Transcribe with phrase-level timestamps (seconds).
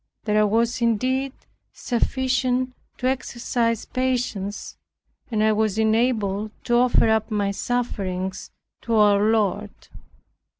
[0.23, 1.31] There was indeed
[1.73, 4.75] sufficient to exercise patience,
[5.29, 8.49] and I was enabled to offer up my sufferings
[8.81, 9.69] to our Lord.